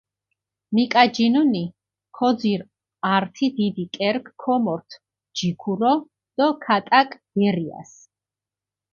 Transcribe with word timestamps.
მიკაჯინჷნი, 0.75 1.63
ქოძირჷ 2.17 2.67
ართი 3.13 3.47
დიდი 3.55 3.85
კერქჷ 3.95 4.33
ქომორთჷ 4.41 4.95
ჯიქურო 5.37 5.93
დო 6.35 6.47
ქატაკჷ 6.63 7.17
გერიასჷ. 7.39 7.97